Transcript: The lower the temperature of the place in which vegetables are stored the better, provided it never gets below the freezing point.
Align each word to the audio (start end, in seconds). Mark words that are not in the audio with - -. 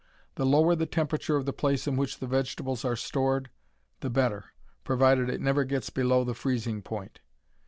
The 0.33 0.47
lower 0.47 0.73
the 0.75 0.87
temperature 0.87 1.35
of 1.35 1.45
the 1.45 1.53
place 1.53 1.85
in 1.85 1.95
which 1.95 2.17
vegetables 2.17 2.83
are 2.83 2.95
stored 2.95 3.51
the 3.99 4.09
better, 4.09 4.45
provided 4.83 5.29
it 5.29 5.41
never 5.41 5.63
gets 5.63 5.91
below 5.91 6.23
the 6.23 6.33
freezing 6.33 6.81
point. 6.81 7.19